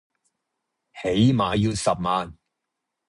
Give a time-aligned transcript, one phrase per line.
[0.99, 2.35] 起碼要十萬